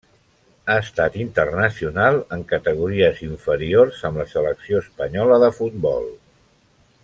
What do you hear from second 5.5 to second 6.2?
futbol.